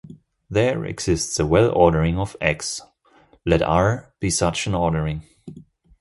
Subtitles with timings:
[0.49, 2.81] There exists a well-ordering of "X";
[3.45, 5.21] let "R" be such an ordering.